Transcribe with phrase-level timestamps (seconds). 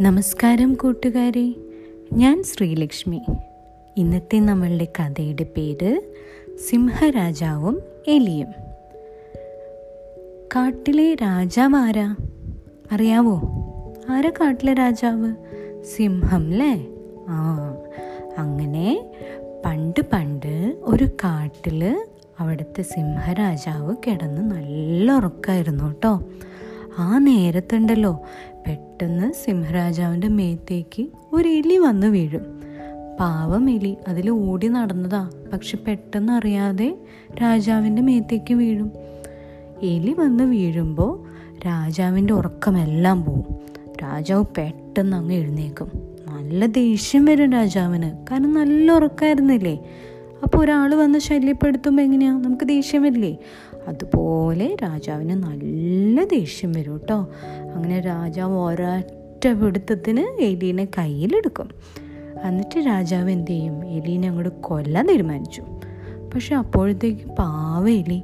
[0.00, 1.54] നമസ്കാരം കൂട്ടുകാരെ.
[2.12, 3.22] ഞാൻ ശ്രീലക്ഷ്മി.
[3.96, 6.02] ഇന്നത്തെ നമ്മളുടെ കഥയുടെ പേര്
[6.68, 8.46] സിംഹരാജാവും എലിയും.
[10.56, 12.16] കാട്ടിലെ രാജാവ് ആരാ?
[12.92, 13.40] അറിയാവോ?
[14.10, 15.34] ആരാ കാട്ടിലെ രാജാവ്?
[15.96, 16.86] സിംഹം അല്ലേ
[17.28, 17.56] ആ
[18.38, 19.10] അങ്ങനെ
[19.64, 22.06] പണ്ട് പണ്ട് ഒരു കാട്ടിൽ
[22.40, 26.22] അവിടുത്തെ സിംഹരാജാവ് കിടന്ന് നല്ല ഉറക്കമായിരുന്നു കേട്ടോ.
[26.98, 28.20] ആ നേരത്തുണ്ടല്ലോ
[28.66, 32.60] പെട്ടെന്ന് സിംഹരാജാവിന്റെ മേത്തേക്ക് ഒരു എലി വന്ന് വീഴും.
[33.20, 35.30] പാവം എലി അതിൽ ഓടി നടന്നതാ.
[35.52, 36.94] പക്ഷെ പെട്ടെന്ന് അറിയാതെ
[37.42, 38.92] രാജാവിന്റെ മേത്തേക്ക് വീഴും.
[39.82, 41.30] എലി വന്ന് വീഴുമ്പോൾ
[41.66, 43.44] രാജാവിന്റെ ഉറക്കമെല്ലാം പോവും.
[44.02, 45.90] രാജാവ് പെട്ടെന്ന് അങ്ങ് എഴുന്നേക്കും.
[46.28, 48.26] നല്ല ദേഷ്യം വരും രാജാവിന്.
[48.30, 49.78] കാരണം നല്ല ഉറക്കമായിരുന്നില്ലേ
[50.42, 53.38] അപ്പോൾ ഒരാൾ വന്ന് ശല്യപ്പെടുത്തുമ്പോൾ എങ്ങനെയാണ് നമുക്ക് ദേഷ്യം വരില്ലേ?
[53.90, 57.28] അതുപോലെ രാജാവിന് നല്ല ദേഷ്യം വരും കേട്ടോ.
[57.74, 61.68] അങ്ങനെ രാജാവ് ഒരൊറ്റ പിടുത്തത്തിന് എലീനെ കയ്യിലെടുക്കും.
[62.44, 63.86] എന്നിട്ട് രാജാവ് എന്ത് ചെയ്യും?
[63.86, 65.62] എലീനെ അങ്ങോട്ട് കൊല്ലാൻ തീരുമാനിച്ചു.
[66.34, 68.22] പക്ഷെ അപ്പോഴത്തേക്ക് പാവ എലി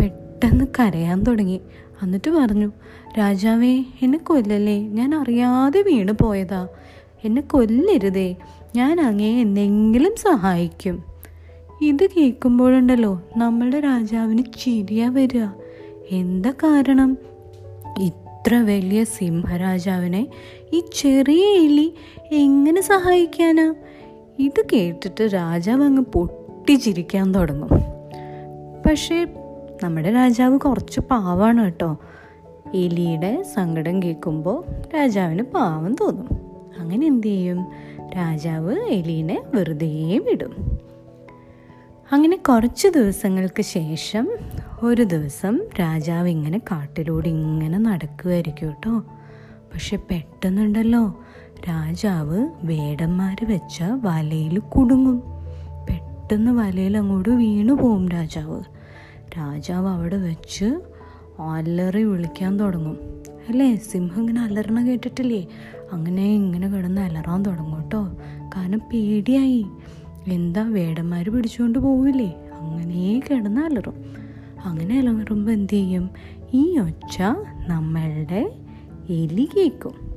[0.00, 1.60] പെട്ടെന്ന് കരയാൻ തുടങ്ങി.
[2.02, 2.72] എന്നിട്ട് പറഞ്ഞു
[3.18, 4.78] രാജാവേ എന്നെ കൊല്ലല്ലേ?
[4.88, 6.68] ഞാൻ അറിയാതെ വീണ് പോയതാ
[7.24, 8.36] എന്നെ കൊല്ലരുതേ.
[8.76, 11.13] ഞാൻ അങ്ങേ എന്തെങ്കിലും സഹായിക്കും.
[11.82, 15.46] ഇത് കേൾക്കുമ്പോഴുണ്ടല്ലോ നമ്മളുടെ രാജാവിന് ചിരിയാ വരിക.
[16.10, 17.18] എന്താ കാരണം?
[17.98, 20.28] ഇത്ര വലിയ സിംഹരാജാവിനെ
[20.72, 21.94] ഈ ചെറിയ എലി
[22.32, 23.74] എങ്ങനെ സഹായിക്കാനാ?
[24.38, 27.70] ഇത് കേട്ടിട്ട് രാജാവ് അങ്ങ് പൊട്ടിച്ചിരിക്കാൻ തുടങ്ങും.
[28.86, 29.26] പക്ഷേ
[29.82, 31.98] നമ്മുടെ രാജാവ് കുറച്ച് പാവാണ് കേട്ടോ.
[32.74, 36.28] എലിയുടെ സങ്കടം കേൾക്കുമ്പോൾ രാജാവിന് പാവം തോന്നും.
[36.78, 37.66] അങ്ങനെ എന്തു ചെയ്യും?
[38.16, 40.73] രാജാവ് എലീനെ വെറുതെ വിടും.
[42.12, 44.28] അങ്ങനെ കുറച്ച് ദിവസങ്ങൾക്ക് ശേഷം
[44.82, 48.98] ഒരു ദിവസം രാജാവ് ഇങ്ങനെ കാട്ടിലൂടെ ഇങ്ങനെ നടക്കുമായിരിക്കും കേട്ടോ.
[49.72, 51.24] പക്ഷെ പെട്ടെന്നുണ്ടല്ലോ
[51.68, 55.22] രാജാവ് വേടന്മാർ വെച്ച വലയിൽ കുടുങ്ങും.
[55.90, 58.60] പെട്ടെന്ന് വലയിൽ അങ്ങോട്ട് വീണു പോവും രാജാവ്.
[59.38, 60.80] രാജാവ് അവിടെ വെച്ച്
[61.40, 62.98] അലറി വിളിക്കാൻ തുടങ്ങും.
[63.48, 63.76] അല്ലേ?
[63.76, 65.46] സിംഹം ഇങ്ങനെ അലറണ കേട്ടിട്ടില്ലേ?
[65.92, 68.08] അങ്ങനെ ഇങ്ങനെ കിടന്ന് അലറാൻ തുടങ്ങും കേട്ടോ.
[68.56, 69.66] കാരണം പേടിയായി.
[70.26, 72.34] എന്താ വേടന്മാർ പിടിച്ചുകൊണ്ട് പോവില്ലേ?
[72.52, 74.14] അങ്ങനെ കിടന്ന് അലറും.
[74.64, 76.10] അങ്ങനെ അലറുമ്പോൾ എന്ത് ചെയ്യും?
[76.54, 77.18] ഈ ഒച്ച
[77.66, 78.52] നമ്മളുടെ
[79.08, 80.14] എലി കേൾക്കും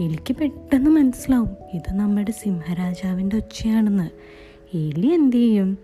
[0.00, 4.10] എലിക്ക് പെട്ടെന്ന് മനസ്സിലാവും ഇത് നമ്മുടെ സിംഹരാജാവിന്റെ ഒച്ചയാണെന്ന്.
[4.76, 5.78] എലി എന്ത് ചെയ്യും?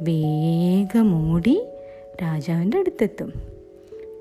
[0.00, 1.64] വേഗം ഓടി
[2.22, 3.32] രാജാവിന്റെ അടുത്തെത്തും.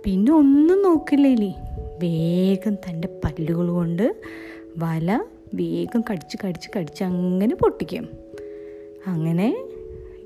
[0.05, 1.53] പിന്നെ ഒന്നും നോക്കില്ല എലി.
[1.99, 4.15] വേഗം തന്റെ പല്ലുകൾ കൊണ്ട്
[4.77, 5.23] വല
[5.53, 8.24] വേഗം കടിച്ച് കടിച്ച് കടിച്ച് അങ്ങനെ പൊട്ടിക്കും.
[9.07, 9.57] അങ്ങനെ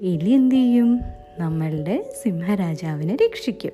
[0.01, 1.01] എലി എന്ത് ചെയ്യും?
[1.39, 3.71] നമ്മളുടെ സിംഹരാജാവിനെ രക്ഷിക്കും.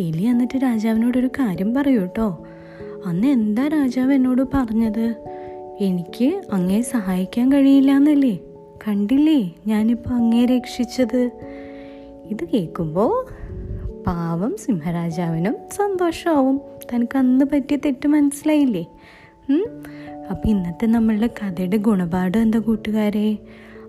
[0.00, 2.46] എലി എന്നിട്ട് രാജാവിനോടൊരു കാര്യം പറയൂ കേട്ടോ.
[3.06, 5.14] അന്ന് എന്താ രാജാവ് എന്നോട് പറഞ്ഞത്?
[5.80, 8.38] എനിക്ക് അങ്ങേ സഹായിക്കാൻ കഴിയില്ല എന്നല്ലേ?
[8.88, 11.30] കണ്ടില്ലേ ഞാനിപ്പോൾ അങ്ങേ രക്ഷിച്ചത്?
[12.24, 13.26] ഇത് കേൾക്കുമ്പോൾ
[14.06, 16.60] പാവം സിംഹരാജാവിനും സന്തോഷമാവും
[16.94, 18.86] തനിക്ക് അന്ന് പറ്റിയ തെറ്റ് മനസ്സിലായില്ലേ?
[20.30, 23.38] അപ്പം ഇന്നത്തെ നമ്മളുടെ കഥയുടെ ഗുണപാഠം എന്താ കൂട്ടുകാരെ?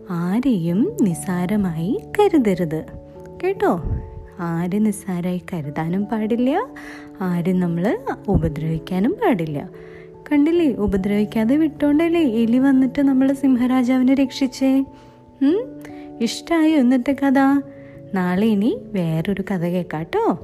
[0.10, 2.86] ആരെയും നിസാരമായി കരുതരുത്.
[3.44, 3.84] കേട്ടോ?
[4.40, 6.68] ആരും നിസ്സാരമായി കരുതാനും പാടില്ല
[7.22, 7.98] ആരും നമ്മൾ
[8.28, 9.70] ഉപദ്രവിക്കാനും പാടില്ല.
[10.32, 10.74] കണ്ടില്ലേ?
[10.74, 14.86] ഉപദ്രവിക്കാതെ വിട്ടോണ്ടല്ലേ എലി വന്നിട്ട് നമ്മൾ സിംഹരാജാവിനെ രക്ഷിച്ചേ?
[16.22, 17.40] ഇഷ്ടമായോ ഇന്നത്തെ കഥ?
[18.14, 20.40] നാളെ ഇനി വേറൊരു കഥ കേട്ടോ